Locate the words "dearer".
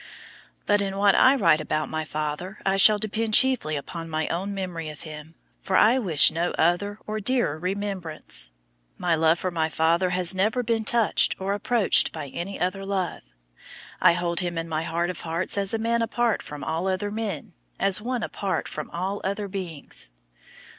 7.19-7.59